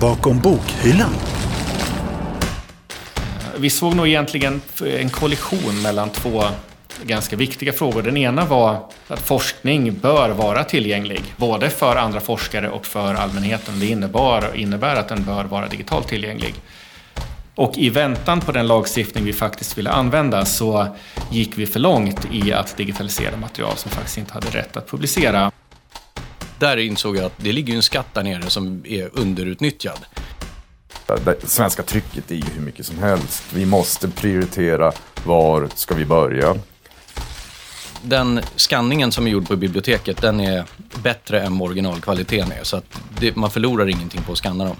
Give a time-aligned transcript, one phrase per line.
[0.00, 1.14] bakom bokhyllan.
[3.58, 4.60] Vi såg nog egentligen
[5.00, 6.42] en kollision mellan två
[7.02, 8.02] ganska viktiga frågor.
[8.02, 13.80] Den ena var att forskning bör vara tillgänglig, både för andra forskare och för allmänheten.
[13.80, 16.54] Det innebär, innebär att den bör vara digitalt tillgänglig.
[17.54, 20.86] Och i väntan på den lagstiftning vi faktiskt ville använda så
[21.30, 25.52] gick vi för långt i att digitalisera material som faktiskt inte hade rätt att publicera.
[26.58, 29.98] Där insåg jag att det ligger en skatt där nere som är underutnyttjad.
[31.24, 33.42] Det svenska trycket är ju hur mycket som helst.
[33.54, 34.92] Vi måste prioritera
[35.24, 36.56] var ska vi börja.
[38.02, 40.64] Den skanningen som är gjord på biblioteket den är
[41.02, 42.64] bättre än vad originalkvaliteten är.
[42.64, 44.76] Så att det, man förlorar ingenting på att skanna dem.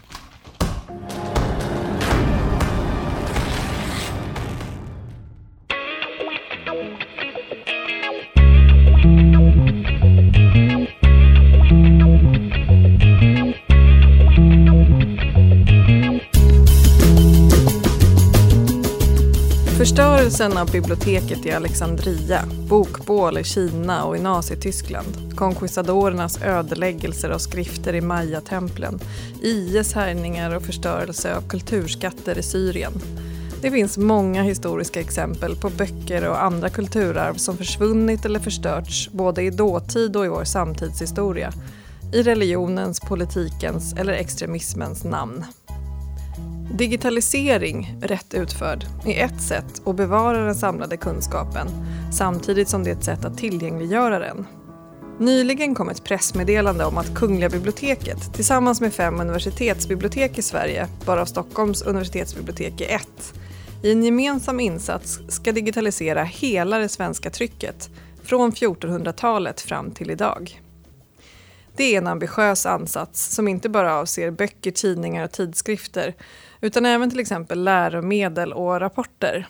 [19.84, 27.94] Förstörelsen av biblioteket i Alexandria, bokbål i Kina och i Nazityskland, konquistadorernas ödeläggelser av skrifter
[27.94, 29.00] i Maya-templen,
[29.42, 32.92] IS härjningar och förstörelse av kulturskatter i Syrien.
[33.62, 39.42] Det finns många historiska exempel på böcker och andra kulturarv som försvunnit eller förstörts både
[39.42, 41.52] i dåtid och i vår samtidshistoria.
[42.12, 45.44] I religionens, politikens eller extremismens namn.
[46.78, 51.68] Digitalisering, rätt utförd, är ett sätt att bevara den samlade kunskapen
[52.12, 54.46] samtidigt som det är ett sätt att tillgängliggöra den.
[55.18, 61.26] Nyligen kom ett pressmeddelande om att Kungliga biblioteket tillsammans med fem universitetsbibliotek i Sverige, varav
[61.26, 63.34] Stockholms universitetsbibliotek är ett,
[63.82, 67.90] i en gemensam insats ska digitalisera hela det svenska trycket
[68.24, 70.60] från 1400-talet fram till idag.
[71.76, 76.14] Det är en ambitiös ansats som inte bara avser böcker, tidningar och tidskrifter
[76.64, 79.46] utan även till exempel läromedel och rapporter.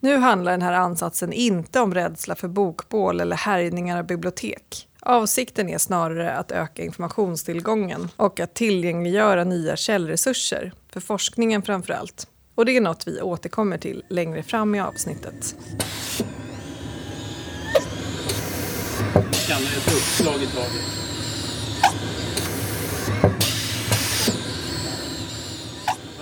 [0.00, 4.88] Nu handlar den här ansatsen inte om rädsla för bokbål eller härjningar av bibliotek.
[5.00, 12.26] Avsikten är snarare att öka informationstillgången och att tillgängliggöra nya källresurser, för forskningen framför allt.
[12.54, 15.56] Och det är något vi återkommer till längre fram i avsnittet.
[19.32, 21.02] Skanna ett uppslag i taget.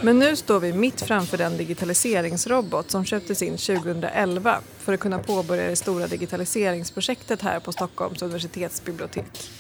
[0.03, 5.19] Men nu står vi mitt framför den digitaliseringsrobot som köptes in 2011 för att kunna
[5.19, 9.51] påbörja det stora digitaliseringsprojektet här på Stockholms universitetsbibliotek.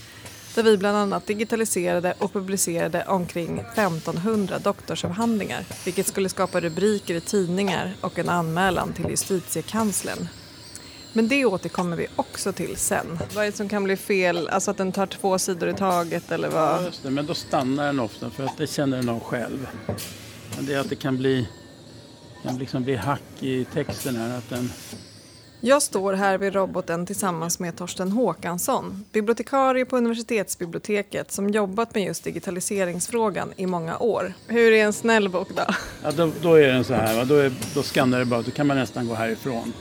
[0.55, 7.21] Där vi bland annat digitaliserade och publicerade omkring 1500 doktorsavhandlingar vilket skulle skapa rubriker i
[7.21, 10.28] tidningar och en anmälan till justitiekanslern.
[11.12, 13.19] Men det återkommer vi också till sen.
[13.34, 14.49] Vad är det som kan bli fel?
[14.49, 16.83] Alltså att den tar två sidor i taget eller vad?
[16.83, 17.11] Ja, just det.
[17.11, 19.69] Men då stannar den ofta för att det känner den av själv.
[20.60, 21.48] Det är att det kan bli,
[22.43, 24.38] kan liksom bli hack i texten här.
[24.38, 24.71] Att den...
[25.60, 32.04] Jag står här vid roboten tillsammans med Torsten Håkansson, bibliotekarie på universitetsbiblioteket som jobbat med
[32.04, 34.32] just digitaliseringsfrågan i många år.
[34.47, 35.75] Hur är en snäll bok då?
[36.03, 37.25] Ja, då, då är den så här?
[37.25, 39.72] Då, är, då skannar det bara, då kan man nästan gå härifrån.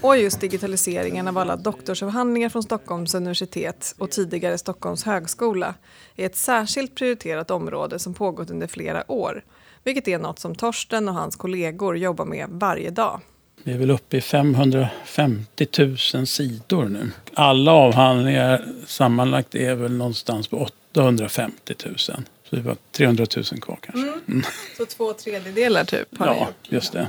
[0.00, 5.74] Och just digitaliseringen av alla doktorsavhandlingar från Stockholms universitet och tidigare Stockholms högskola
[6.16, 9.42] är ett särskilt prioriterat område som pågått under flera år
[9.86, 13.20] vilket är något som Torsten och hans kollegor jobbar med varje dag.
[13.62, 15.66] Vi är väl uppe i 550
[16.14, 17.10] 000 sidor nu.
[17.34, 21.98] Alla avhandlingar sammanlagt är väl någonstans på 850 000.
[21.98, 22.16] Så
[22.50, 24.00] det var 300 000 kvar kanske.
[24.00, 24.20] Mm.
[24.28, 24.42] Mm.
[24.76, 26.18] Så två tredjedelar typ?
[26.18, 27.08] Har ja, just det.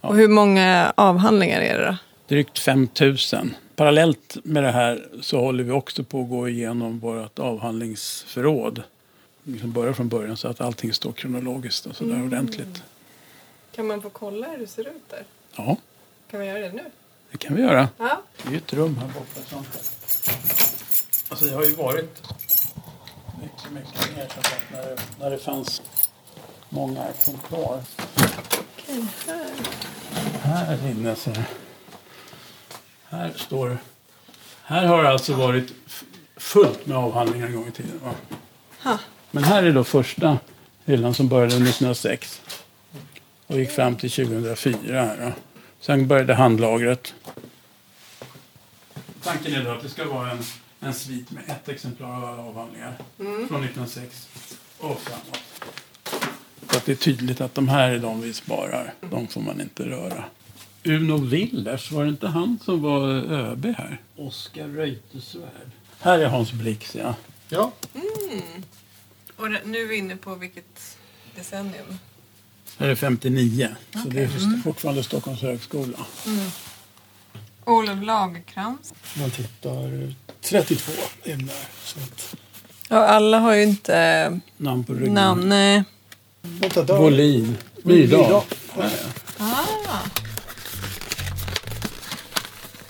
[0.00, 0.08] Ja.
[0.08, 1.96] Och hur många avhandlingar är det då?
[2.28, 3.16] Drygt 5 000.
[3.76, 8.82] Parallellt med det här så håller vi också på att gå igenom vårt avhandlingsförråd
[9.46, 12.26] liksom börja från början så att allting står kronologiskt och sådär mm.
[12.26, 12.82] ordentligt.
[13.72, 15.24] Kan man få kolla hur det ser ut där?
[15.56, 15.76] Ja.
[16.30, 16.84] Kan vi göra det nu?
[17.30, 17.88] Det kan vi göra.
[17.98, 18.22] Ja.
[18.42, 19.40] Det är ju ett rum här borta.
[19.50, 19.68] Sånt.
[21.28, 22.22] Alltså det har ju varit
[23.42, 24.28] mycket, mycket mer
[24.72, 25.82] när det, när det fanns
[26.68, 27.80] många exemplar.
[28.76, 29.50] Okej, här.
[30.40, 31.30] Här inne så
[33.08, 33.78] här står
[34.62, 35.72] Här har det alltså varit
[36.36, 38.00] fullt med avhandlingar en gång i tiden.
[38.04, 38.14] Va?
[38.82, 38.98] Ha.
[39.36, 40.38] Men här är då första
[40.84, 42.42] hyllan som började 1906
[43.46, 45.00] och gick fram till 2004.
[45.00, 45.32] Här då.
[45.80, 47.14] Sen började handlagret.
[49.22, 50.38] Tanken är då att det ska vara en,
[50.80, 53.48] en svit med ett exemplar av alla avhandlingar mm.
[53.48, 54.28] från 1906
[54.78, 55.40] och framåt.
[56.70, 58.94] Så att det är tydligt att de här är de vi sparar.
[59.10, 60.24] De får man inte röra.
[60.84, 64.00] Uno Willers, var det inte han som var ÖB här?
[64.16, 65.70] Oskar Reuterswärd.
[66.00, 67.14] Här är Hans Blix, ja.
[67.48, 67.72] Ja.
[67.94, 68.62] Mm.
[69.36, 70.96] Och nu är vi inne på vilket
[71.36, 71.98] decennium?
[72.78, 74.62] Det här är 59, så det är mm.
[74.62, 75.98] fortfarande Stockholms högskola.
[76.26, 76.50] Mm.
[77.64, 78.94] Olof Lagerkrans?
[79.18, 80.92] Man tittar 32
[81.24, 81.54] in där.
[81.84, 82.36] Så att...
[82.88, 85.14] Ja, alla har ju inte namn på ryggen.
[85.14, 85.84] Namn, nej.
[86.86, 87.56] Volin.
[87.82, 88.42] Myrdal.
[89.38, 90.02] Ah.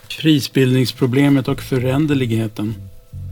[0.08, 2.74] Krisbildningsproblemet och föränderligheten.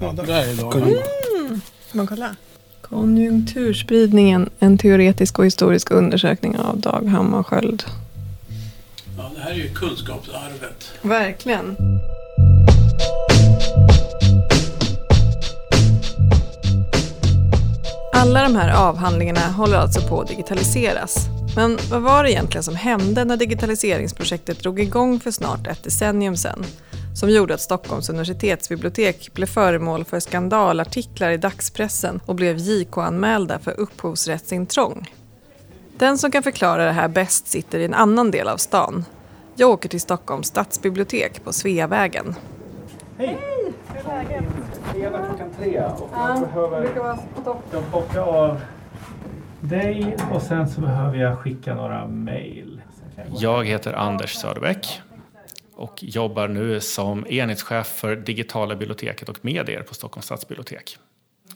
[0.00, 0.26] Ja, där.
[0.26, 1.60] där är Dag mm.
[1.92, 2.36] man kolla?
[2.88, 7.84] Konjunkturspridningen, en teoretisk och historisk undersökning av Dag Hammarskjöld.
[9.18, 10.92] Ja, det här är ju kunskapsarvet.
[11.02, 11.76] Verkligen.
[18.14, 21.26] Alla de här avhandlingarna håller alltså på att digitaliseras.
[21.56, 26.36] Men vad var det egentligen som hände när digitaliseringsprojektet drog igång för snart ett decennium
[26.36, 26.64] sedan?
[27.14, 33.80] Som gjorde att Stockholms universitetsbibliotek blev föremål för skandalartiklar i dagspressen och blev JK-anmälda för
[33.80, 35.10] upphovsrättsintrång.
[35.98, 39.04] Den som kan förklara det här bäst sitter i en annan del av stan.
[39.54, 42.34] Jag åker till Stockholms stadsbibliotek på Sveavägen.
[43.18, 43.38] Hej!
[43.92, 44.44] Hur är läget?
[44.92, 46.88] Fredag klockan tre och jag behöver
[47.72, 48.60] de bocka av
[49.60, 52.82] dig och sen så behöver jag skicka några mejl.
[53.36, 55.02] Jag heter Anders Söderbäck
[55.76, 60.98] och jobbar nu som enhetschef för digitala biblioteket och medier på Stockholms stadsbibliotek.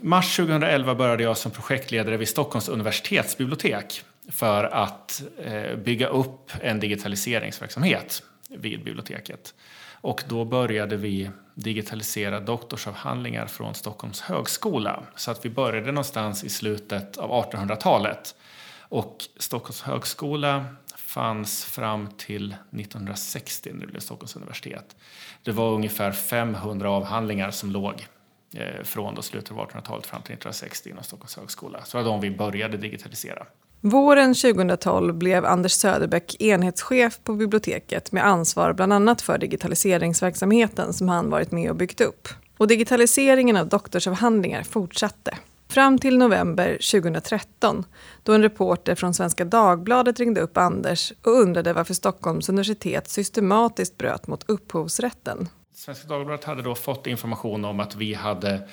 [0.01, 6.81] Mars 2011 började jag som projektledare vid Stockholms universitetsbibliotek för att eh, bygga upp en
[6.81, 9.55] digitaliseringsverksamhet vid biblioteket.
[10.01, 15.03] Och då började vi digitalisera doktorsavhandlingar från Stockholms högskola.
[15.17, 18.35] Så att vi började någonstans i slutet av 1800-talet.
[18.81, 20.65] Och Stockholms högskola
[21.09, 24.97] fanns fram till 1960 när det blev Stockholms universitet.
[25.43, 28.07] Det var ungefär 500 avhandlingar som låg
[28.55, 31.85] eh, från då slutet av 1800-talet fram till 1960 inom Stockholms högskola.
[31.85, 33.47] Så det var de vi började digitalisera.
[33.81, 41.09] Våren 2012 blev Anders Söderbäck enhetschef på biblioteket med ansvar bland annat för digitaliseringsverksamheten som
[41.09, 42.29] han varit med och byggt upp.
[42.57, 45.39] Och digitaliseringen av doktorsavhandlingar fortsatte.
[45.71, 47.85] Fram till november 2013
[48.23, 53.99] då en reporter från Svenska Dagbladet ringde upp Anders och undrade varför Stockholms universitet systematiskt
[53.99, 55.49] bröt mot upphovsrätten.
[55.75, 58.69] Svenska Dagbladet hade då fått information om att vi hade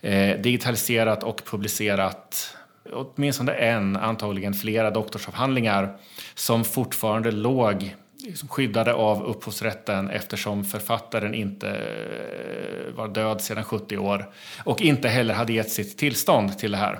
[0.00, 2.56] eh, digitaliserat och publicerat
[2.92, 5.96] åtminstone en, antagligen flera doktorsavhandlingar
[6.34, 7.94] som fortfarande låg
[8.24, 14.32] liksom skyddade av upphovsrätten eftersom författaren inte eh, var död sedan 70 år
[14.64, 16.98] och inte heller hade gett sitt tillstånd till det här.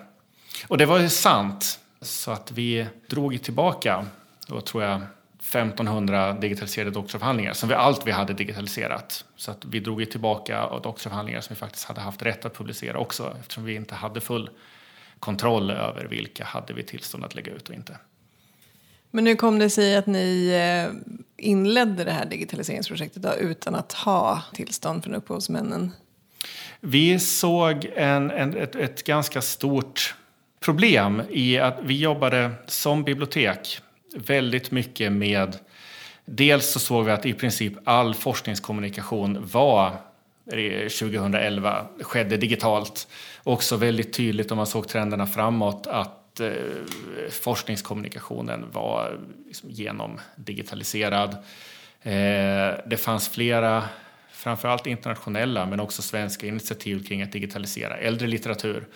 [0.68, 4.06] Och det var ju sant, så att vi drog tillbaka,
[4.48, 5.00] då tror jag
[5.38, 9.24] 1500 digitaliserade doktorsavhandlingar som vi allt vi hade digitaliserat.
[9.36, 13.36] Så att vi drog tillbaka doktorsavhandlingar som vi faktiskt hade haft rätt att publicera också
[13.40, 14.50] eftersom vi inte hade full
[15.18, 17.96] kontroll över vilka hade vi tillstånd att lägga ut och inte.
[19.14, 23.92] Men hur kom det sig att ni eh, inledde det här digitaliseringsprojektet då, utan att
[23.92, 25.92] ha tillstånd från upphovsmännen?
[26.80, 30.14] Vi såg en, en, ett, ett ganska stort
[30.60, 33.80] problem i att vi jobbade som bibliotek
[34.16, 35.58] väldigt mycket med
[36.24, 39.86] Dels så såg vi att i princip all forskningskommunikation var
[40.52, 43.08] eh, 2011 skedde digitalt.
[43.42, 51.30] Också väldigt tydligt om man såg trenderna framåt att eh, forskningskommunikationen var liksom genomdigitaliserad.
[52.02, 53.84] Eh, det fanns flera,
[54.32, 58.86] framförallt internationella men också svenska initiativ kring att digitalisera äldre litteratur.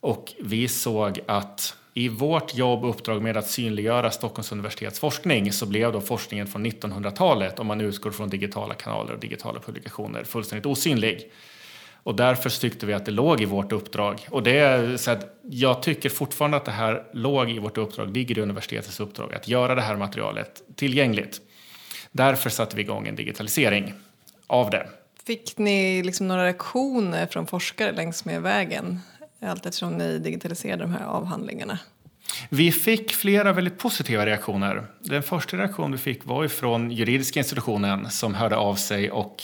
[0.00, 5.52] Och vi såg att i vårt jobb och uppdrag med att synliggöra Stockholms universitets forskning
[5.52, 10.24] så blev då forskningen från 1900-talet, om man utgår från digitala kanaler och digitala publikationer,
[10.24, 11.30] fullständigt osynlig.
[12.06, 14.26] Och därför tyckte vi att det låg i vårt uppdrag.
[14.30, 18.16] Och det är så att jag tycker fortfarande att det här låg i vårt uppdrag,
[18.16, 21.40] ligger i universitetets uppdrag, att göra det här materialet tillgängligt.
[22.12, 23.94] Därför satte vi igång en digitalisering
[24.46, 24.88] av det.
[25.24, 29.00] Fick ni liksom några reaktioner från forskare längs med vägen?
[29.42, 31.78] allt eftersom ni digitaliserade de här avhandlingarna?
[32.48, 34.86] Vi fick flera väldigt positiva reaktioner.
[35.00, 39.42] Den första reaktionen vi fick var från juridiska institutionen som hörde av sig och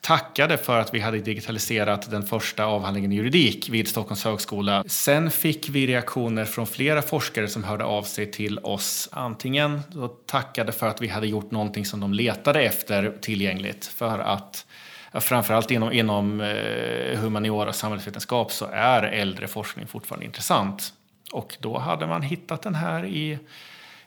[0.00, 4.84] tackade för att vi hade digitaliserat den första avhandlingen i juridik vid Stockholms högskola.
[4.86, 9.08] Sen fick vi reaktioner från flera forskare som hörde av sig till oss.
[9.12, 9.80] Antingen
[10.26, 14.66] tackade för att vi hade gjort någonting som de letade efter tillgängligt för att
[15.12, 20.92] framförallt inom, inom eh, humaniora och samhällsvetenskap så är äldre forskning fortfarande intressant.
[21.32, 23.38] Och då hade man hittat den här i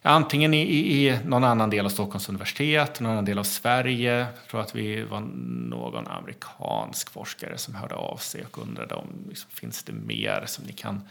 [0.03, 4.17] antingen i, i, i någon annan del av Stockholms universitet, någon annan del av Sverige.
[4.17, 5.19] Jag tror att vi var
[5.69, 10.65] någon amerikansk forskare som hörde av sig och undrade om liksom, finns det mer som
[10.65, 11.01] ni kan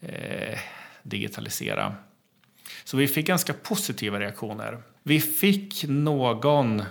[0.00, 0.58] eh,
[1.02, 1.94] digitalisera.
[2.84, 4.78] Så vi fick ganska positiva reaktioner.
[5.02, 6.82] Vi fick någon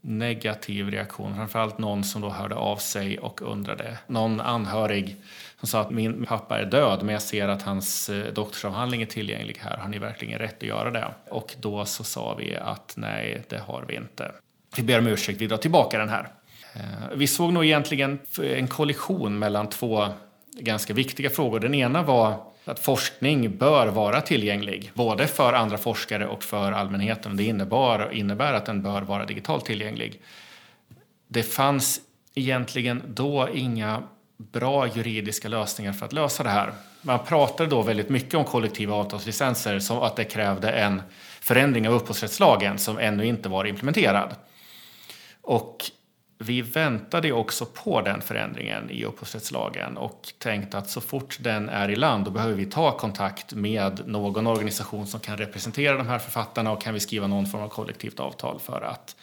[0.00, 3.98] negativ reaktion, framförallt någon som då hörde av sig och undrade.
[4.06, 5.16] Någon anhörig
[5.58, 9.06] som sa att min pappa är död men jag ser att hans eh, doktorsavhandling är
[9.06, 9.76] tillgänglig här.
[9.76, 11.14] Har ni verkligen rätt att göra det?
[11.28, 14.32] Och då så sa vi att nej, det har vi inte.
[14.76, 16.28] Vi ber om ursäkt, vi drar tillbaka den här.
[16.74, 20.08] Eh, vi såg nog egentligen en kollision mellan två
[20.60, 21.60] ganska viktiga frågor.
[21.60, 27.36] Den ena var att forskning bör vara tillgänglig, både för andra forskare och för allmänheten.
[27.36, 30.20] Det innebar, innebär att den bör vara digitalt tillgänglig.
[31.28, 32.00] Det fanns
[32.34, 34.02] egentligen då inga
[34.38, 36.72] bra juridiska lösningar för att lösa det här.
[37.02, 41.02] Man pratade då väldigt mycket om kollektiva avtalslicenser som att det krävde en
[41.40, 44.34] förändring av upphovsrättslagen som ännu inte var implementerad.
[45.42, 45.90] Och
[46.38, 51.88] vi väntade också på den förändringen i upphovsrättslagen och tänkte att så fort den är
[51.88, 56.18] i land då behöver vi ta kontakt med någon organisation som kan representera de här
[56.18, 59.16] författarna och kan vi skriva någon form av kollektivt avtal för att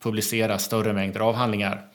[0.00, 1.86] publicera större mängder avhandlingar.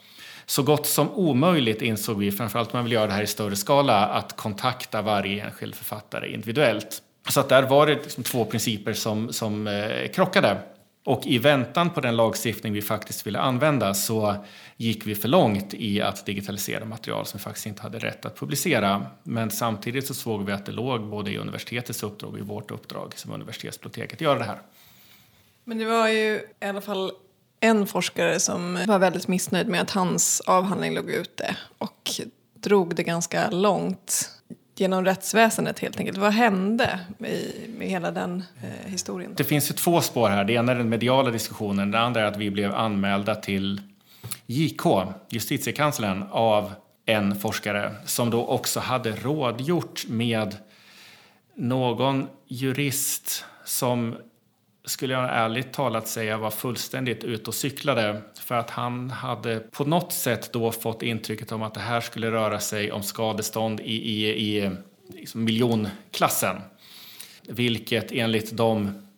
[0.50, 3.56] Så gott som omöjligt insåg vi, framförallt om man vill göra det här i större
[3.56, 7.01] skala, att kontakta varje enskild författare individuellt.
[7.27, 10.58] Så att där var det liksom två principer som, som eh, krockade.
[11.06, 14.46] Och i väntan på den lagstiftning vi faktiskt ville använda så
[14.77, 18.39] gick vi för långt i att digitalisera material som vi faktiskt inte hade rätt att
[18.39, 19.06] publicera.
[19.24, 22.72] Men samtidigt så såg vi att det låg både i universitetets uppdrag och i vårt
[22.72, 24.62] uppdrag som universitetsbiblioteket att göra det här.
[25.63, 27.12] Men det var ju i alla fall
[27.60, 32.12] en forskare som var väldigt missnöjd med att hans avhandling låg ute och
[32.54, 34.30] drog det ganska långt
[34.75, 36.18] genom rättsväsendet helt enkelt.
[36.18, 39.34] Vad hände i med hela den eh, historien?
[39.38, 40.44] Det finns ju två spår här.
[40.44, 41.92] Det ena är den mediala diskussionen.
[41.92, 43.82] Det andra är att vi blev anmälda till
[44.46, 44.84] JK,
[45.30, 46.72] justitiekanslern, av
[47.06, 50.56] en forskare som då också hade rådgjort med
[51.56, 54.16] någon jurist som
[54.89, 58.22] skulle jag ärligt talat säga var fullständigt ute och cyklade.
[58.39, 62.31] För att han hade på något sätt då fått intrycket om att det här skulle
[62.31, 64.72] röra sig om skadestånd i, i, i
[65.13, 66.58] liksom miljonklassen.
[67.48, 69.09] Vilket enligt de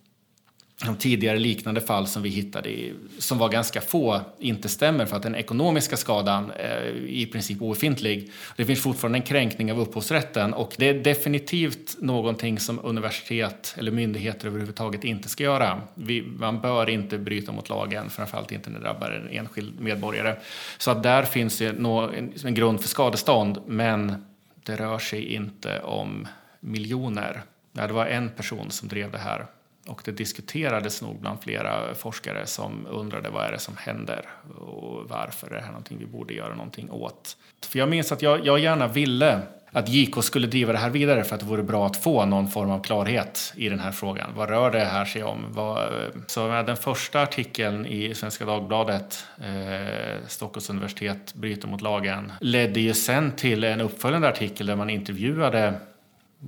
[0.86, 5.16] de tidigare liknande fall som vi hittade, i, som var ganska få, inte stämmer för
[5.16, 8.32] att den ekonomiska skadan är i princip obefintlig.
[8.56, 13.92] Det finns fortfarande en kränkning av upphovsrätten och det är definitivt någonting som universitet eller
[13.92, 15.82] myndigheter överhuvudtaget inte ska göra.
[15.94, 20.36] Vi, man bör inte bryta mot lagen, framförallt inte när det drabbar en enskild medborgare.
[20.78, 24.26] Så att där finns det en, en grund för skadestånd, men
[24.66, 26.28] det rör sig inte om
[26.60, 27.42] miljoner.
[27.72, 29.46] Det var en person som drev det här
[29.88, 34.26] och det diskuterades nog bland flera forskare som undrade vad är det som händer
[34.60, 37.38] och varför är det här någonting vi borde göra någonting åt.
[37.66, 41.24] För jag minns att jag, jag gärna ville att JK skulle driva det här vidare
[41.24, 44.30] för att det vore bra att få någon form av klarhet i den här frågan.
[44.36, 45.46] Vad rör det här sig om?
[45.50, 45.90] Vad,
[46.28, 52.94] så den första artikeln i Svenska Dagbladet, eh, Stockholms universitet bryter mot lagen, ledde ju
[52.94, 55.74] sen till en uppföljande artikel där man intervjuade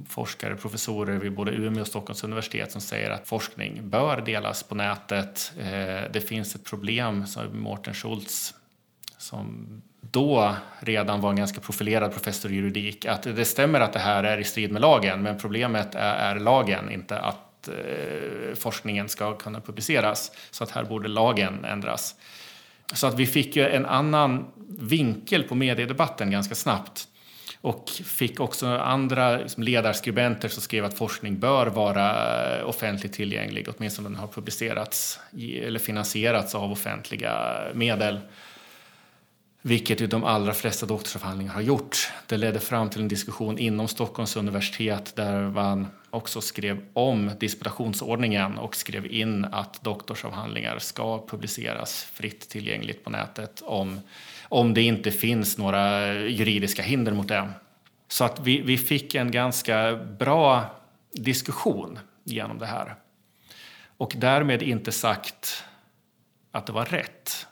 [0.09, 4.75] forskare, professorer vid både Umeå och Stockholms universitet som säger att forskning bör delas på
[4.75, 5.53] nätet.
[5.59, 8.53] Eh, det finns ett problem, som Mårten Schultz
[9.17, 13.99] som då redan var en ganska profilerad professor i juridik, att det stämmer att det
[13.99, 19.09] här är i strid med lagen, men problemet är, är lagen, inte att eh, forskningen
[19.09, 20.31] ska kunna publiceras.
[20.51, 22.15] Så att här borde lagen ändras.
[22.93, 24.45] Så att vi fick ju en annan
[24.79, 27.07] vinkel på mediedebatten ganska snabbt
[27.63, 33.67] och fick också andra liksom, ledarskribenter som skrev att forskning bör vara eh, offentligt tillgänglig,
[33.77, 35.19] åtminstone den har publicerats
[35.61, 38.19] eller finansierats av offentliga medel.
[39.61, 42.11] Vilket ju de allra flesta doktorsavhandlingar har gjort.
[42.27, 48.57] Det ledde fram till en diskussion inom Stockholms universitet där man också skrev om disputationsordningen
[48.57, 53.99] och skrev in att doktorsavhandlingar ska publiceras fritt tillgängligt på nätet om
[54.43, 57.49] om det inte finns några juridiska hinder mot det.
[58.07, 60.65] Så att vi, vi fick en ganska bra
[61.11, 62.95] diskussion genom det här.
[63.97, 65.63] Och därmed inte sagt
[66.51, 67.47] att det var rätt.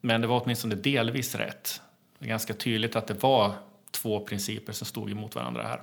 [0.00, 1.80] Men det var åtminstone delvis rätt.
[2.18, 3.52] Det är ganska tydligt att det var
[3.90, 5.82] två principer som stod emot varandra här.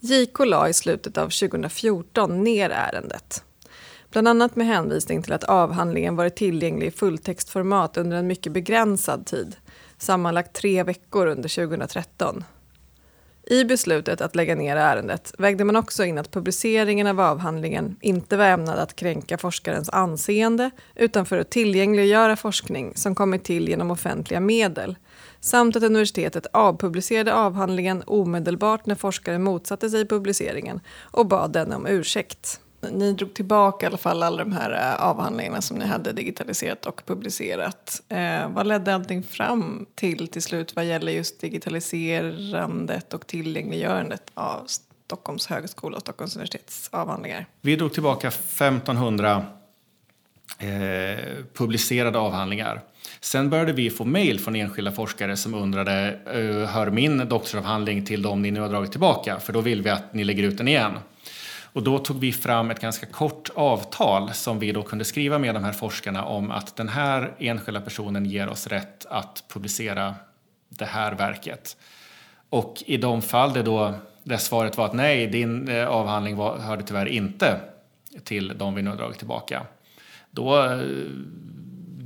[0.00, 3.44] JK la i slutet av 2014 ner ärendet.
[4.16, 9.26] Bland annat med hänvisning till att avhandlingen varit tillgänglig i fulltextformat under en mycket begränsad
[9.26, 9.56] tid,
[9.98, 12.44] sammanlagt tre veckor under 2013.
[13.46, 18.36] I beslutet att lägga ner ärendet vägde man också in att publiceringen av avhandlingen inte
[18.36, 23.90] var ämnad att kränka forskarens anseende utan för att tillgängliggöra forskning som kommit till genom
[23.90, 24.96] offentliga medel
[25.40, 31.86] samt att universitetet avpublicerade avhandlingen omedelbart när forskaren motsatte sig publiceringen och bad denne om
[31.86, 32.60] ursäkt.
[32.92, 36.86] Ni drog tillbaka i alla fall alla de här eh, avhandlingarna som ni hade digitaliserat
[36.86, 38.02] och publicerat.
[38.08, 44.66] Eh, vad ledde allting fram till till slut vad gäller just digitaliserandet och tillgängliggörandet av
[45.06, 47.46] Stockholms högskola och Stockholms universitets avhandlingar?
[47.60, 49.46] Vi drog tillbaka 1500
[50.58, 50.68] eh,
[51.54, 52.82] publicerade avhandlingar.
[53.20, 58.22] Sen började vi få mejl från enskilda forskare som undrade eh, hör min doktorsavhandling till
[58.22, 59.40] dem ni nu har dragit tillbaka?
[59.40, 60.92] För då vill vi att ni lägger ut den igen.
[61.76, 65.54] Och då tog vi fram ett ganska kort avtal som vi då kunde skriva med
[65.54, 70.14] de här forskarna om att den här enskilda personen ger oss rätt att publicera
[70.68, 71.76] det här verket.
[72.50, 76.58] Och i de fall det då, där svaret var att nej, din eh, avhandling var,
[76.58, 77.60] hörde tyvärr inte
[78.24, 79.62] till de vi nu har dragit tillbaka.
[80.30, 80.80] Då eh,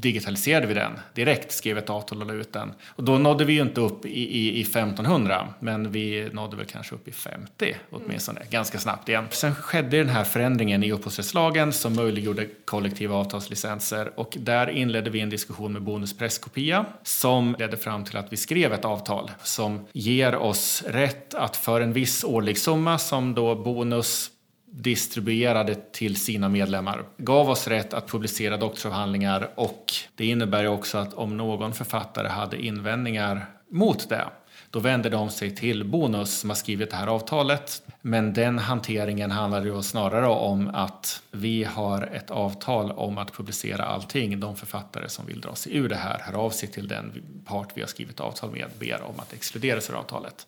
[0.00, 2.73] digitaliserade vi den direkt, skrev ett avtal och la ut den.
[2.87, 6.66] Och då nådde vi ju inte upp i, i, i 1500, men vi nådde väl
[6.66, 8.50] kanske upp i 50 åtminstone, mm.
[8.50, 9.26] ganska snabbt igen.
[9.30, 15.21] Sen skedde den här förändringen i upphovsrättslagen som möjliggjorde kollektiva avtalslicenser och där inledde vi
[15.21, 19.87] en diskussion med Bonus Presskopia som ledde fram till att vi skrev ett avtal som
[19.92, 24.30] ger oss rätt att för en viss årlig summa som då Bonus
[24.71, 31.15] distribuerade till sina medlemmar gav oss rätt att publicera doktorsavhandlingar och det innebär också att
[31.15, 34.25] om någon författare hade invändningar mot det
[34.71, 37.83] då vände de sig till Bonus som har skrivit det här avtalet.
[38.03, 43.85] Men den hanteringen handlar ju snarare om att vi har ett avtal om att publicera
[43.85, 44.41] allting.
[44.41, 47.69] De författare som vill dra sig ur det här hör av sig till den part
[47.75, 50.47] vi har skrivit avtal med ber om att exkluderas ur avtalet.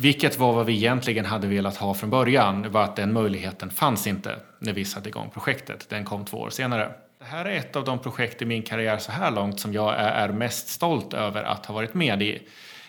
[0.00, 4.06] Vilket var vad vi egentligen hade velat ha från början, var att den möjligheten fanns
[4.06, 5.86] inte när vi satte igång projektet.
[5.88, 6.92] Den kom två år senare.
[7.18, 9.94] Det här är ett av de projekt i min karriär så här långt som jag
[9.98, 12.42] är mest stolt över att ha varit med i.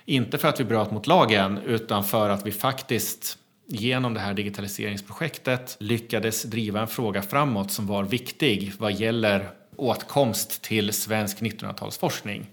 [0.05, 3.37] Inte för att vi bröt mot lagen, utan för att vi faktiskt
[3.67, 10.61] genom det här digitaliseringsprojektet lyckades driva en fråga framåt som var viktig vad gäller åtkomst
[10.61, 12.45] till svensk 1900-talsforskning.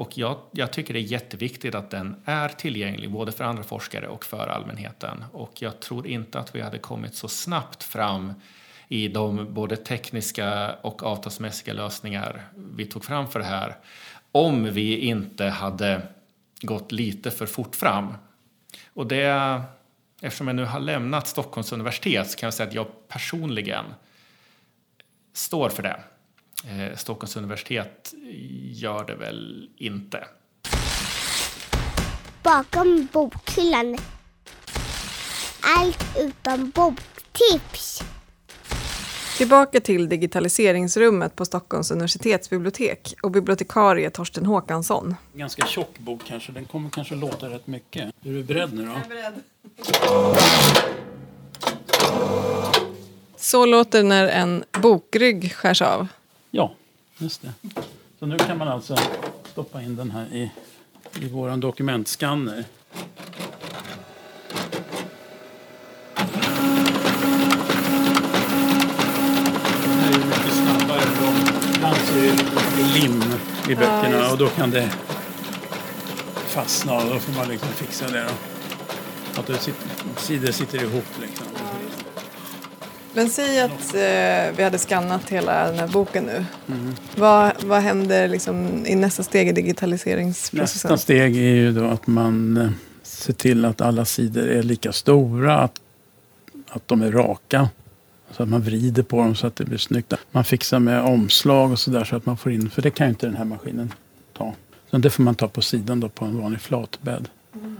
[0.00, 4.08] Och jag, jag, tycker det är jätteviktigt att den är tillgänglig både för andra forskare
[4.08, 5.24] och för allmänheten.
[5.32, 8.32] Och jag tror inte att vi hade kommit så snabbt fram
[8.88, 13.76] i de både tekniska och avtalsmässiga lösningar vi tog fram för det här
[14.32, 16.02] om vi inte hade
[16.60, 18.14] gått lite för fort fram.
[18.94, 19.62] Och det,
[20.20, 23.84] eftersom jag nu har lämnat Stockholms universitet så kan jag säga att jag personligen
[25.32, 26.00] står för det.
[26.64, 28.14] Eh, Stockholms universitet
[28.72, 30.24] gör det väl inte.
[32.42, 33.98] Bakom bokhyllan.
[35.78, 38.02] Allt utom boktips.
[39.36, 45.16] Tillbaka till digitaliseringsrummet på Stockholms universitetsbibliotek och bibliotekarie Torsten Håkansson.
[45.32, 48.02] Ganska tjock bok kanske, den kommer kanske låta rätt mycket.
[48.02, 48.92] Är du beredd nu då?
[48.92, 49.34] Jag är beredd.
[53.36, 56.08] Så låter det när en bokrygg skärs av.
[56.50, 56.72] Ja,
[57.18, 57.52] just det.
[58.18, 58.96] Så nu kan man alltså
[59.44, 60.50] stoppa in den här i,
[61.20, 62.64] i vår dokumentskanner.
[72.94, 73.22] Lim
[73.68, 74.90] i böckerna ja, och då kan det
[76.46, 78.22] fastna och då får man liksom fixa det.
[78.22, 79.40] Då.
[79.40, 81.59] Att det sitter, sidor sitter ihop liksom.
[83.14, 86.44] Men säg att eh, vi hade skannat hela den här boken nu.
[86.68, 86.94] Mm.
[87.16, 90.90] Vad, vad händer liksom i nästa steg i digitaliseringsprocessen?
[90.90, 92.70] Nästa steg är ju då att man eh,
[93.02, 95.58] ser till att alla sidor är lika stora.
[95.58, 95.80] Att,
[96.68, 97.68] att de är raka.
[98.30, 100.12] Så att man vrider på dem så att det blir snyggt.
[100.30, 103.10] Man fixar med omslag och sådär så att man får in, för det kan ju
[103.10, 103.92] inte den här maskinen
[104.32, 104.54] ta.
[104.90, 107.28] Så det får man ta på sidan då på en vanlig flatbädd.
[107.54, 107.76] Mm.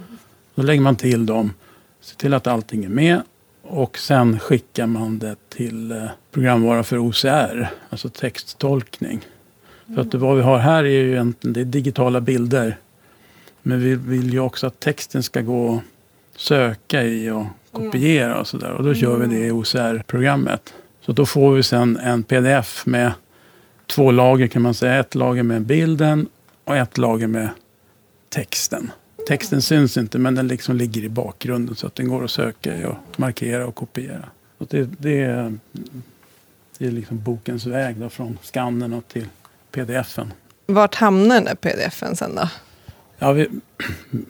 [0.54, 1.54] Då lägger man till dem,
[2.00, 3.22] ser till att allting är med
[3.62, 9.20] och sen skickar man det till eh, programvara för OCR, alltså texttolkning.
[9.86, 9.94] Mm.
[9.94, 12.76] För att vad vi har här är ju egentligen det är digitala bilder.
[13.62, 18.46] Men vi vill ju också att texten ska gå att söka i och kopiera och
[18.46, 18.70] sådär.
[18.70, 20.74] Och då kör vi det i OCR-programmet.
[21.00, 23.12] Så då får vi sen en pdf med
[23.86, 24.98] två lager kan man säga.
[24.98, 26.28] Ett lager med bilden
[26.64, 27.48] och ett lager med
[28.28, 28.90] texten.
[29.30, 32.88] Texten syns inte men den liksom ligger i bakgrunden så att den går att söka
[32.88, 34.24] och markera och kopiera.
[34.58, 35.58] Och det, det, är,
[36.78, 39.26] det är liksom bokens väg då, från skannen till
[39.70, 40.32] pdfen.
[40.66, 42.48] Vart hamnar den där pdfen sen då?
[43.18, 43.48] Ja, vi,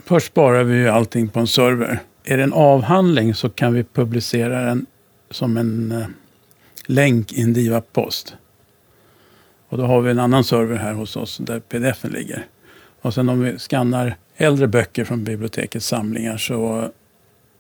[0.05, 1.99] först sparar vi ju allting på en server.
[2.25, 4.87] Är det en avhandling så kan vi publicera den
[5.31, 6.07] som en eh,
[6.87, 8.35] länk i en Diva-post.
[9.69, 12.47] Och då har vi en annan server här hos oss där pdfen ligger.
[13.03, 16.91] Och sen om vi skannar äldre böcker från bibliotekets samlingar så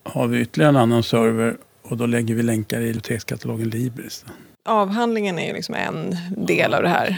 [0.02, 4.24] har vi ytterligare en annan server och då lägger vi länkar i bibliotekskatalogen Libris.
[4.64, 6.16] Avhandlingen är ju liksom en
[6.46, 7.16] del av det här.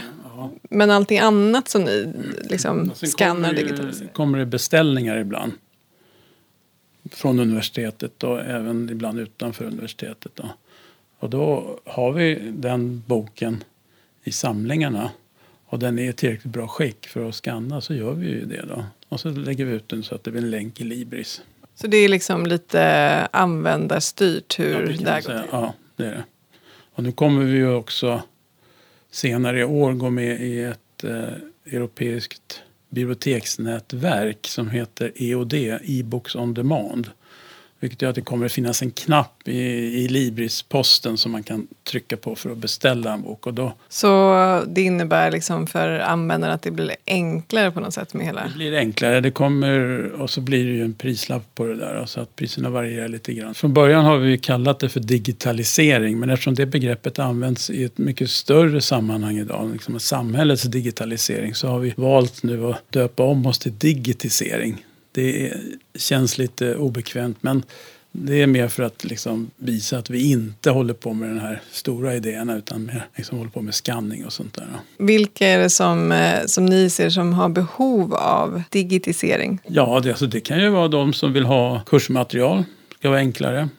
[0.69, 2.13] Men allting annat som ni
[2.49, 3.99] liksom skannar digitalt?
[3.99, 5.51] det- kommer det beställningar ibland.
[7.11, 10.31] Från universitetet och även ibland utanför universitetet.
[10.35, 10.49] Då.
[11.19, 13.63] Och då har vi den boken
[14.23, 15.11] i samlingarna.
[15.65, 18.65] Och den är i tillräckligt bra skick för att skanna så gör vi ju det
[18.67, 18.83] då.
[19.13, 21.41] Och så lägger vi ut den så att det blir en länk i Libris.
[21.75, 22.81] Så det är liksom lite
[23.31, 25.49] användarstyrt hur Ja, det här går till?
[25.51, 26.23] Ja, det är det.
[26.95, 28.21] Och nu kommer vi ju också
[29.11, 36.53] senare i år gå med i ett eh, europeiskt biblioteksnätverk som heter EOD, E-books on
[36.53, 37.09] demand.
[37.83, 39.59] Vilket gör att det kommer att finnas en knapp i,
[40.03, 43.47] i Libris-posten som man kan trycka på för att beställa en bok.
[43.47, 48.13] Och då Så det innebär liksom för användaren att det blir enklare på något sätt
[48.13, 48.43] med hela...
[48.43, 49.21] Det blir enklare.
[49.21, 52.05] Det kommer, och så blir det ju en prislapp på det där.
[52.05, 53.53] Så att priserna varierar lite grann.
[53.53, 56.19] Från början har vi kallat det för digitalisering.
[56.19, 61.67] Men eftersom det begreppet används i ett mycket större sammanhang idag, liksom samhällets digitalisering, så
[61.67, 64.85] har vi valt nu att döpa om oss till digitisering.
[65.13, 65.53] Det
[65.95, 67.63] känns lite obekvämt men
[68.15, 71.61] det är mer för att liksom visa att vi inte håller på med den här
[71.71, 74.67] stora idéerna utan mer liksom håller på med skanning och sånt där.
[74.97, 79.59] Vilka är det som, eh, som ni ser som har behov av digitisering?
[79.67, 82.57] Ja, det, alltså, det kan ju vara de som vill ha kursmaterial.
[82.89, 83.69] Det ska vara enklare.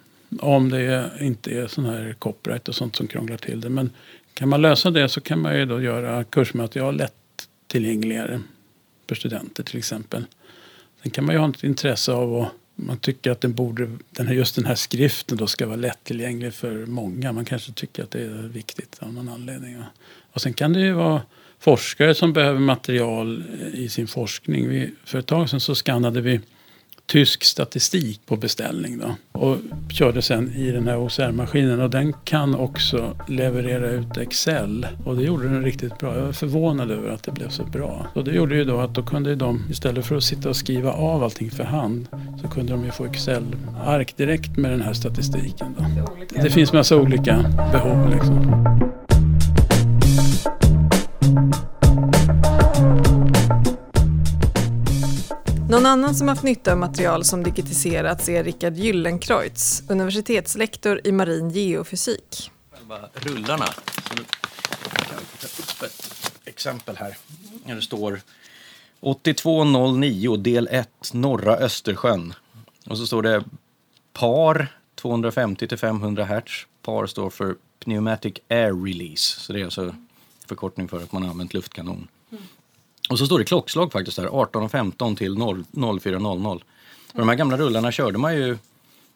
[0.40, 3.68] Om det inte är sån här copyright och sånt som krånglar till det.
[3.68, 3.90] Men
[4.34, 8.40] kan man lösa det så kan man ju då göra kursmaterial lättillgängligare
[9.08, 10.24] för studenter till exempel.
[11.04, 14.26] Sen kan man ju ha ett intresse av att man tycker att den borde, den
[14.26, 17.32] här, just den här skriften då ska vara lättillgänglig för många.
[17.32, 19.76] Man kanske tycker att det är viktigt av någon anledning.
[20.32, 21.22] Och sen kan det ju vara
[21.58, 24.68] forskare som behöver material i sin forskning.
[24.68, 26.40] Vi, för ett tag sedan så skannade vi
[27.06, 29.56] tysk statistik på beställning då, och
[29.90, 35.22] körde sen i den här OCR-maskinen och den kan också leverera ut Excel och det
[35.22, 36.16] gjorde den riktigt bra.
[36.16, 38.06] Jag var förvånad över att det blev så bra.
[38.14, 40.92] Och det gjorde ju då att då kunde de istället för att sitta och skriva
[40.92, 42.06] av allting för hand
[42.42, 45.74] så kunde de ju få Excel-ark direkt med den här statistiken.
[45.78, 46.16] Då.
[46.42, 47.36] Det finns massa olika
[47.72, 48.93] behov liksom.
[55.68, 61.50] Någon annan som haft nytta av material som digitiserats är Richard Gyllenkreutz, universitetslektor i marin
[61.50, 62.50] geofysik.
[62.70, 63.66] Själva rullarna.
[63.66, 64.24] Så kan
[65.40, 67.16] ta upp ett exempel här.
[67.66, 68.20] Där det står
[69.00, 72.34] 8209 del 1 norra Östersjön.
[72.86, 73.44] Och så står det
[74.12, 76.66] par 250 till 500 hertz.
[76.82, 79.40] Par står för Pneumatic Air Release.
[79.40, 79.94] Så det är alltså
[80.46, 82.08] förkortning för att man har använt luftkanon.
[83.08, 86.62] Och så står det klockslag faktiskt där, 18.15 till 04.00.
[87.12, 88.58] De här gamla rullarna körde man ju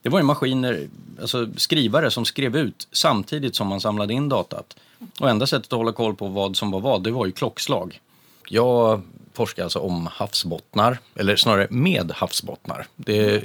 [0.03, 0.89] det var ju maskiner,
[1.21, 4.77] alltså skrivare som skrev ut samtidigt som man samlade in datat.
[5.21, 8.01] Och enda sättet att hålla koll på vad som var vad, det var ju klockslag.
[8.49, 12.87] Jag forskar alltså om havsbottnar, eller snarare med havsbottnar.
[12.97, 13.45] Det,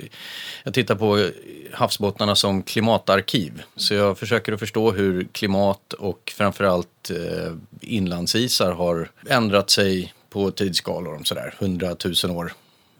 [0.63, 1.29] jag tittar på
[1.73, 3.63] havsbottnarna som klimatarkiv.
[3.75, 10.51] Så jag försöker att förstå hur klimat och framförallt eh, inlandsisar har ändrat sig på
[10.51, 12.53] tidsskalor om sådär 100 000 år.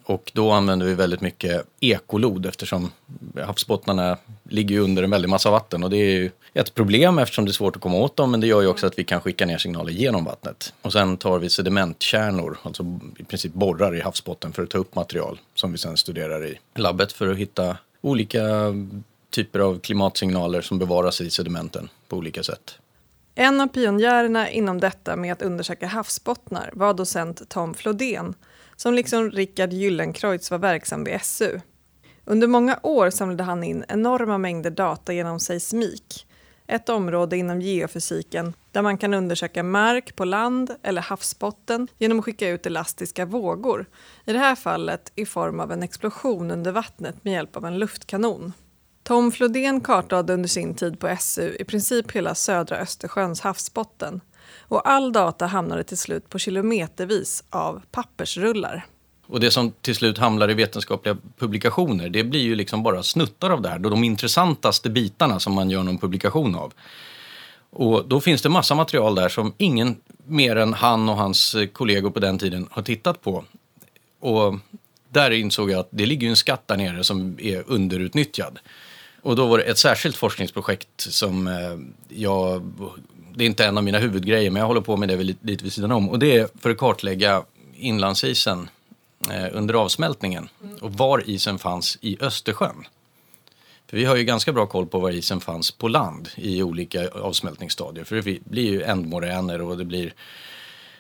[0.05, 2.91] Och då använder vi väldigt mycket ekolod eftersom
[3.45, 5.83] havsbottnarna ligger ju under en väldig massa vatten.
[5.83, 8.39] Och det är ju ett problem eftersom det är svårt att komma åt dem men
[8.39, 10.73] det gör ju också att vi kan skicka ner signaler genom vattnet.
[10.81, 14.95] Och sen tar vi sedimentkärnor, alltså i princip borrar i havsbotten för att ta upp
[14.95, 18.41] material som vi sen studerar i labbet för att hitta olika
[19.29, 22.77] typer av klimatsignaler som bevaras i sedimenten på olika sätt.
[23.35, 28.35] En av pionjärerna inom detta med att undersöka havsbottnar var docent Tom Flodén
[28.75, 31.59] som liksom Richard Gyllenkreutz var verksam vid SU.
[32.25, 36.27] Under många år samlade han in enorma mängder data genom seismik,
[36.67, 42.25] ett område inom geofysiken där man kan undersöka mark på land eller havsbotten genom att
[42.25, 43.85] skicka ut elastiska vågor,
[44.25, 47.79] i det här fallet i form av en explosion under vattnet med hjälp av en
[47.79, 48.53] luftkanon.
[49.03, 54.21] Tom Flodén kartlade under sin tid på SU i princip hela södra Östersjöns havsbotten
[54.59, 58.85] och all data hamnade till slut på kilometervis av pappersrullar.
[59.27, 63.49] Och det som till slut hamnar i vetenskapliga publikationer, det blir ju liksom bara snuttar
[63.49, 63.79] av det här.
[63.79, 66.73] De intressantaste bitarna som man gör någon publikation av.
[67.69, 72.09] Och då finns det massa material där som ingen mer än han och hans kollegor
[72.09, 73.43] på den tiden har tittat på.
[74.19, 74.55] Och
[75.09, 78.59] där insåg jag att det ligger ju en skatt där nere som är underutnyttjad.
[79.23, 82.73] Och då var det ett särskilt forskningsprojekt som eh, jag...
[83.35, 85.73] Det är inte en av mina huvudgrejer, men jag håller på med det lite, vid
[85.73, 86.09] sidan om.
[86.09, 87.43] Och det är för att kartlägga
[87.75, 88.69] inlandsisen
[89.29, 90.49] eh, under avsmältningen
[90.81, 92.87] och var isen fanns i Östersjön.
[93.87, 97.09] För vi har ju ganska bra koll på var isen fanns på land i olika
[97.09, 98.03] avsmältningsstadier.
[98.03, 100.13] För det blir ju ändmoräner och det blir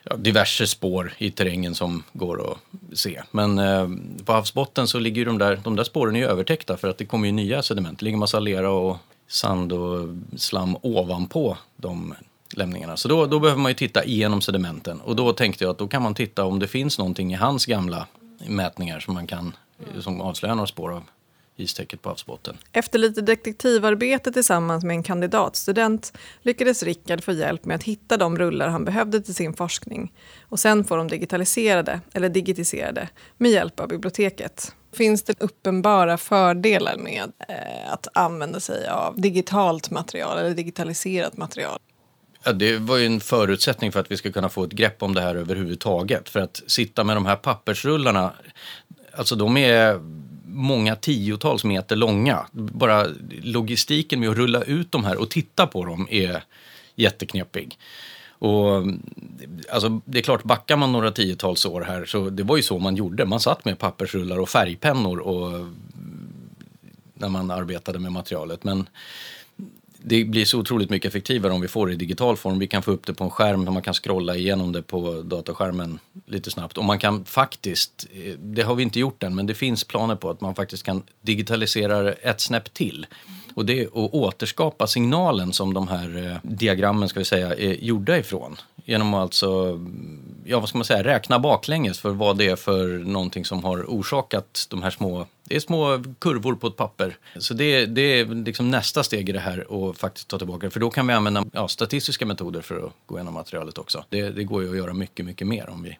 [0.03, 2.57] ja, diverse spår i terrängen som går att
[2.97, 3.21] se.
[3.31, 3.89] Men eh,
[4.25, 7.05] på havsbotten så ligger ju de där, de där spåren är övertäckta för att det
[7.05, 7.99] kommer ju nya sediment.
[7.99, 12.13] Det ligger massa lera och sand och slam ovanpå de
[12.55, 12.97] lämningarna.
[12.97, 15.87] Så då, då behöver man ju titta igenom sedimenten och då tänkte jag att då
[15.87, 18.07] kan man titta om det finns någonting i hans gamla
[18.47, 19.55] mätningar som man kan,
[19.99, 21.03] som avslöjar några spår av
[21.55, 22.57] istäcket på havsbotten.
[22.71, 28.37] Efter lite detektivarbete tillsammans med en kandidatstudent lyckades Rickard få hjälp med att hitta de
[28.37, 33.79] rullar han behövde till sin forskning och sen få dem digitaliserade, eller digitiserade, med hjälp
[33.79, 34.75] av biblioteket.
[34.93, 41.79] Finns det uppenbara fördelar med eh, att använda sig av digitalt material eller digitaliserat material?
[42.45, 45.13] Ja, det var ju en förutsättning för att vi ska kunna få ett grepp om
[45.13, 46.29] det här överhuvudtaget.
[46.29, 48.33] För att sitta med de här pappersrullarna,
[49.15, 49.99] alltså de är
[50.53, 52.47] många tiotals meter långa.
[52.51, 53.07] Bara
[53.41, 56.43] logistiken med att rulla ut de här och titta på dem är
[56.95, 57.77] jätteknepig.
[58.27, 58.83] Och,
[59.71, 62.79] alltså, det är klart, backar man några tiotals år här så det var ju så
[62.79, 63.25] man gjorde.
[63.25, 65.67] Man satt med pappersrullar och färgpennor och,
[67.13, 68.63] när man arbetade med materialet.
[68.63, 68.89] Men
[70.05, 72.59] det blir så otroligt mycket effektivare om vi får det i digital form.
[72.59, 75.21] Vi kan få upp det på en skärm och man kan scrolla igenom det på
[75.21, 76.77] dataskärmen lite snabbt.
[76.77, 80.15] Och man kan faktiskt, eh, det har vi inte gjort än, men det finns planer
[80.15, 83.05] på att man faktiskt kan digitalisera det ett snäpp till.
[83.53, 87.73] Och det är att återskapa signalen som de här eh, diagrammen ska vi säga, är
[87.73, 88.55] gjorda ifrån.
[88.85, 89.79] Genom att alltså,
[90.45, 93.85] ja vad ska man säga, räkna baklänges för vad det är för någonting som har
[93.87, 97.17] orsakat de här små, det är små kurvor på ett papper.
[97.37, 100.71] Så det, det är liksom nästa steg i det här och faktiskt ta tillbaka det.
[100.71, 104.05] För då kan vi använda ja, statistiska metoder för att gå igenom materialet också.
[104.09, 105.97] Det, det går ju att göra mycket, mycket mer om vi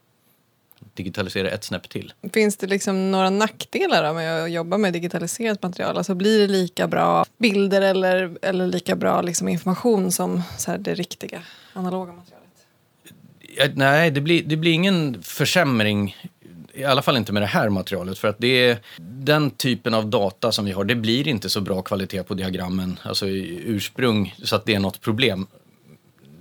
[0.93, 2.13] digitalisera ett snäpp till.
[2.33, 5.97] Finns det liksom några nackdelar med att jobba med digitaliserat material?
[5.97, 10.77] Alltså blir det lika bra bilder eller, eller lika bra liksom information som så här,
[10.77, 11.41] det riktiga
[11.73, 12.42] analoga materialet?
[13.75, 16.17] Nej, det blir, det blir ingen försämring
[16.73, 18.17] i alla fall inte med det här materialet.
[18.17, 21.61] För att det är den typen av data som vi har, det blir inte så
[21.61, 25.47] bra kvalitet på diagrammen, alltså ursprung, så att det är något problem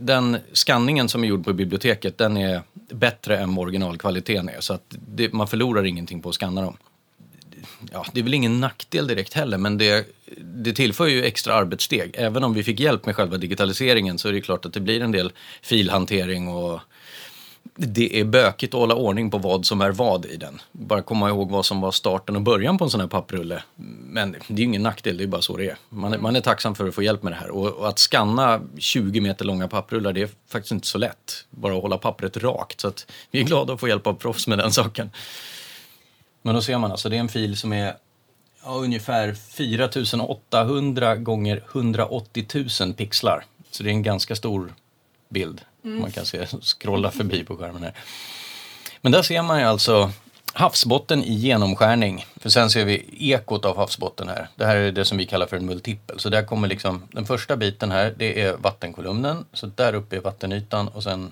[0.04, 4.60] den skanningen som är gjord på biblioteket den är bättre än vad originalkvaliteten är.
[4.60, 6.76] Så att det, man förlorar ingenting på att skanna dem.
[7.92, 10.06] Ja, det är väl ingen nackdel direkt heller, men det,
[10.40, 12.14] det tillför ju extra arbetssteg.
[12.14, 15.00] Även om vi fick hjälp med själva digitaliseringen så är det klart att det blir
[15.00, 16.80] en del filhantering och
[17.74, 20.60] det är bökigt att hålla ordning på vad som är vad i den.
[20.72, 23.62] Bara komma ihåg vad som var starten och början på en sån här papprulle.
[24.06, 25.76] Men det är ingen nackdel, det är bara så det är.
[25.88, 26.18] Man, är.
[26.18, 27.50] man är tacksam för att få hjälp med det här.
[27.50, 31.46] Och, och, att skanna 20 meter långa papprullar, det är faktiskt inte så lätt.
[31.50, 32.80] Bara att hålla pappret rakt.
[32.80, 35.10] Så att vi är glada att få hjälp av proffs med den saken.
[36.42, 37.96] Men då ser man alltså, det är en fil som är
[38.64, 42.46] ja, ungefär 4800 gånger 180
[42.80, 43.44] 000 pixlar.
[43.70, 44.74] Så det är en ganska stor
[45.28, 45.60] bild.
[45.84, 46.00] Mm.
[46.00, 47.94] Man kan se, scrolla förbi på skärmen här.
[49.00, 50.10] Men där ser man ju alltså
[50.52, 52.26] havsbotten i genomskärning.
[52.36, 54.48] För sen ser vi ekot av havsbotten här.
[54.56, 56.20] Det här är det som vi kallar för en multipel.
[56.20, 59.44] Så där kommer liksom, den första biten här, det är vattenkolumnen.
[59.52, 61.30] Så där uppe är vattenytan och sen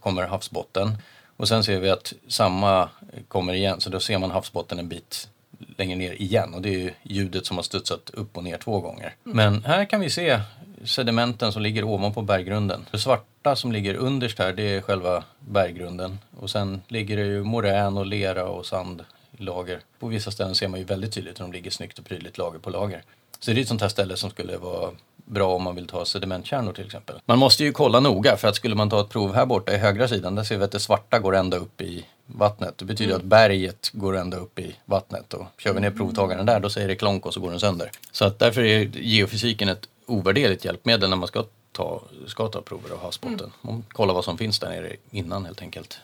[0.00, 0.98] kommer havsbotten.
[1.36, 2.88] Och sen ser vi att samma
[3.28, 5.28] kommer igen, så då ser man havsbotten en bit
[5.76, 6.54] längre ner igen.
[6.54, 9.14] Och det är ljudet som har studsat upp och ner två gånger.
[9.26, 9.36] Mm.
[9.36, 10.40] Men här kan vi se
[10.84, 12.86] sedimenten som ligger ovanpå berggrunden.
[12.90, 16.18] Det svarta som ligger underst här, det är själva berggrunden.
[16.40, 19.04] Och sen ligger det ju morän och lera och sand
[19.38, 19.80] i lager.
[19.98, 22.58] På vissa ställen ser man ju väldigt tydligt hur de ligger snyggt och prydligt lager
[22.58, 23.02] på lager.
[23.40, 24.90] Så det är ett sånt här ställe som skulle vara
[25.24, 27.20] bra om man vill ta sedimentkärnor till exempel.
[27.26, 29.76] Man måste ju kolla noga för att skulle man ta ett prov här borta i
[29.76, 32.78] högra sidan, där ser vi att det svarta går ända upp i vattnet.
[32.78, 33.20] Det betyder mm.
[33.20, 36.88] att berget går ända upp i vattnet och kör vi ner provtagaren där då säger
[36.88, 37.90] det klonk och så går den sönder.
[38.12, 42.90] Så att därför är geofysiken ett ovärderligt hjälpmedel när man ska ta, ska ta prover
[42.90, 43.52] av havsbotten.
[43.64, 43.84] Mm.
[43.88, 46.00] Kolla vad som finns där nere innan helt enkelt.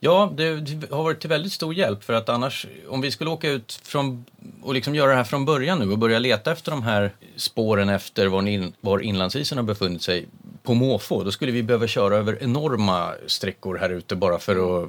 [0.00, 0.44] Ja, det
[0.90, 4.24] har varit till väldigt stor hjälp för att annars, om vi skulle åka ut från,
[4.62, 7.88] och liksom göra det här från början nu och börja leta efter de här spåren
[7.88, 10.26] efter var, in, var inlandsisen har befunnit sig
[10.62, 14.88] på måfå, då skulle vi behöva köra över enorma sträckor här ute bara för att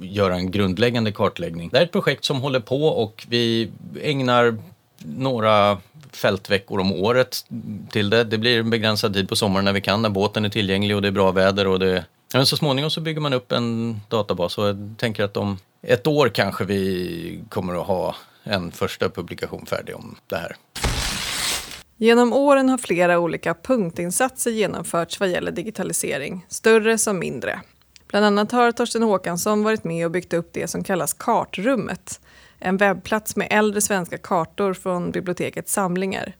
[0.00, 1.70] göra en grundläggande kartläggning.
[1.72, 3.70] Det är ett projekt som håller på och vi
[4.02, 4.56] ägnar
[4.98, 5.78] några
[6.16, 7.44] fältveckor om året
[7.90, 8.24] till det.
[8.24, 11.02] Det blir en begränsad tid på sommaren när vi kan, när båten är tillgänglig och
[11.02, 11.66] det är bra väder.
[11.66, 12.04] Och det...
[12.34, 16.06] Men så småningom så bygger man upp en databas och jag tänker att om ett
[16.06, 20.56] år kanske vi kommer att ha en första publikation färdig om det här.
[21.96, 27.60] Genom åren har flera olika punktinsatser genomförts vad gäller digitalisering, större som mindre.
[28.14, 32.20] Bland annat har Torsten Håkansson varit med och byggt upp det som kallas Kartrummet.
[32.58, 36.36] En webbplats med äldre svenska kartor från bibliotekets samlingar.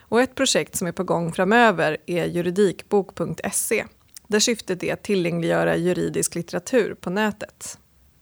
[0.00, 3.84] Och ett projekt som är på gång framöver är juridikbok.se
[4.26, 7.78] där syftet är att tillgängliggöra juridisk litteratur på nätet.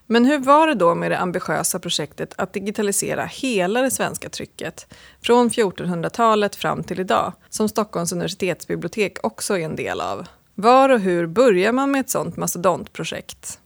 [0.06, 4.94] Men hur var det då med det ambitiösa projektet att digitalisera hela det svenska trycket
[5.22, 10.26] från 1400-talet fram till idag, som Stockholms universitetsbibliotek också är en del av?
[10.58, 13.60] Var och hur börjar man med ett sådant mastodontprojekt?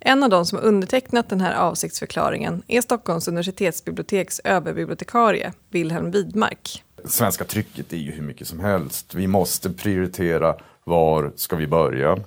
[0.00, 6.84] En av de som undertecknat den här avsiktsförklaringen är Stockholms universitetsbiblioteks överbibliotekarie Wilhelm Widmark.
[7.04, 9.14] Svenska trycket är ju hur mycket som helst.
[9.14, 12.18] Vi måste prioritera var ska vi börja?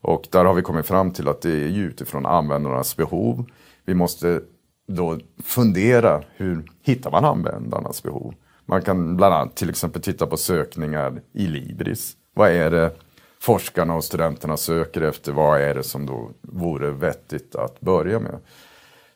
[0.00, 3.50] Och där har vi kommit fram till att det är ju utifrån användarnas behov.
[3.84, 4.40] Vi måste
[4.88, 8.34] då fundera hur hittar man användarnas behov?
[8.66, 12.16] Man kan bland annat till exempel titta på sökningar i Libris.
[12.34, 12.92] Vad är det
[13.46, 15.32] forskarna och studenterna söker efter?
[15.32, 18.38] Vad är det som då vore vettigt att börja med?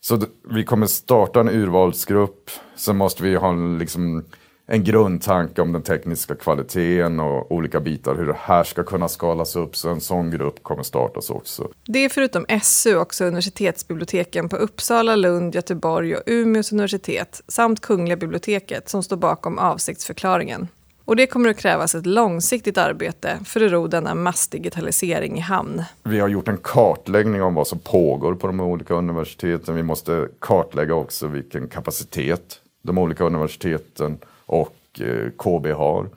[0.01, 0.23] Så
[0.55, 2.51] vi kommer starta en urvalsgrupp.
[2.77, 4.25] Sen måste vi ha en liksom
[4.67, 9.57] en grundtanke om den tekniska kvaliteten och olika bitar hur det här ska kunna skalas
[9.57, 9.77] upp.
[9.77, 11.69] Så en sån grupp kommer startas också.
[11.87, 18.17] Det är förutom SU också universitetsbiblioteken på Uppsala, Lund, Göteborg och Umeås universitet samt Kungliga
[18.17, 20.69] biblioteket som står bakom avsiktsförklaringen.
[21.11, 25.83] Och det kommer att krävas ett långsiktigt arbete för att ro denna massdigitalisering i hamn.
[26.03, 29.75] Vi har gjort en kartläggning om vad som pågår på de olika universiteten.
[29.75, 36.09] Vi måste kartlägga också vilken kapacitet de olika universiteten och eh, KB har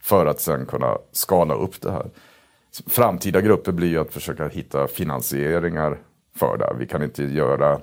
[0.00, 2.10] för att sen kunna skala upp det här.
[2.86, 5.98] Framtida grupper blir att försöka hitta finansieringar
[6.36, 6.74] för det.
[6.78, 7.80] Vi kan inte göra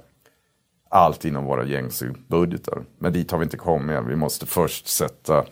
[0.90, 2.84] allt inom våra gängse budgetar.
[3.00, 4.08] Men dit har vi inte kommit än.
[4.08, 5.46] Vi måste först sätta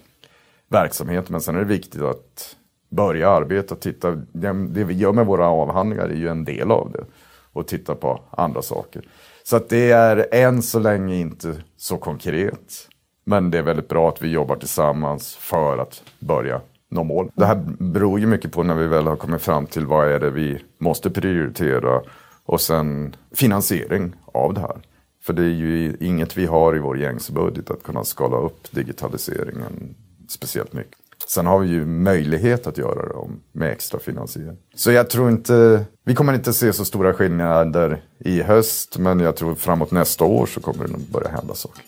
[0.70, 2.56] verksamhet Men sen är det viktigt att
[2.90, 4.12] börja arbeta och titta.
[4.32, 7.06] Det vi gör med våra avhandlingar är ju en del av det.
[7.54, 9.08] Och titta på andra saker.
[9.44, 12.88] Så att det är än så länge inte så konkret.
[13.24, 17.32] Men det är väldigt bra att vi jobbar tillsammans för att börja nå mål.
[17.36, 20.20] Det här beror ju mycket på när vi väl har kommit fram till vad är
[20.20, 22.02] det vi måste prioritera
[22.46, 24.78] och sen finansiering av det här.
[25.24, 29.96] För det är ju inget vi har i vår gängsbudget att kunna skala upp digitaliseringen
[30.32, 30.98] speciellt mycket.
[31.28, 34.58] Sen har vi ju möjlighet att göra det med extra finansiering.
[34.76, 39.36] Så jag tror inte, vi kommer inte se så stora skillnader i höst, men jag
[39.36, 41.84] tror framåt nästa år så kommer det nog börja hända saker.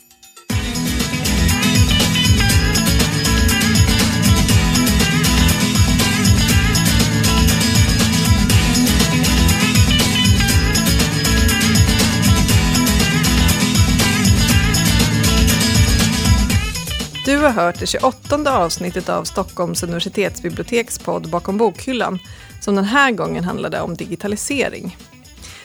[17.47, 22.19] Har hört det 28 avsnittet av Stockholms universitetsbiblioteks podd Bakom bokhyllan,
[22.61, 24.97] som den här gången handlade om digitalisering.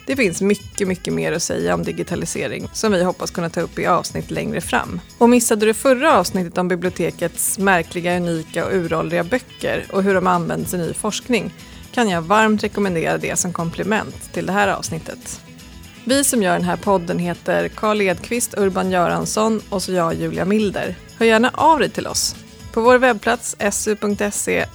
[0.06, 3.78] Det finns mycket, mycket mer att säga om digitalisering som vi hoppas kunna ta upp
[3.78, 5.00] i avsnitt längre fram.
[5.18, 10.26] Och missade du förra avsnittet om bibliotekets märkliga, unika och uråldriga böcker och hur de
[10.26, 11.54] används i ny forskning
[11.92, 15.40] kan jag varmt rekommendera det som komplement till det här avsnittet.
[16.04, 20.44] Vi som gör den här podden heter Karl Edqvist, Urban Göransson och så jag Julia
[20.44, 20.96] Milder.
[21.22, 22.36] Hör gärna av dig till oss.
[22.72, 24.66] På vår webbplats su.se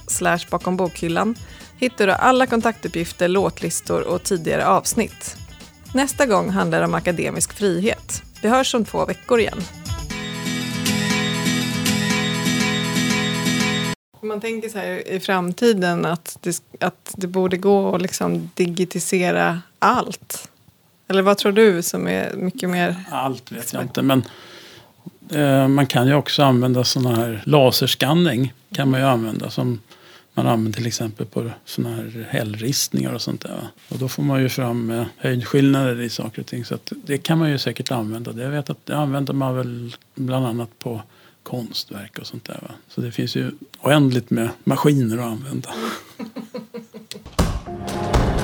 [0.50, 1.34] bakom bokhyllan
[1.76, 5.36] hittar du alla kontaktuppgifter, låtlistor och tidigare avsnitt.
[5.94, 8.22] Nästa gång handlar det om akademisk frihet.
[8.42, 9.58] Vi hörs om två veckor igen.
[14.22, 19.62] Man tänker så här i framtiden att det, att det borde gå att liksom digitisera
[19.78, 20.50] allt.
[21.08, 23.04] Eller vad tror du som är mycket mer?
[23.10, 24.24] Allt vet jag inte, men
[25.30, 28.52] Eh, man kan ju också använda sådana här laserskanning.
[28.74, 29.80] kan man ju använda som
[30.34, 33.68] man använder till exempel på sådana här hällristningar och sånt där.
[33.88, 36.64] Och då får man ju fram eh, höjdskillnader i saker och ting.
[36.64, 38.32] Så det kan man ju säkert använda.
[38.32, 41.02] Det, jag vet att det använder man väl bland annat på
[41.42, 42.58] konstverk och sånt där.
[42.62, 42.74] Va?
[42.88, 45.70] Så det finns ju oändligt med maskiner att använda.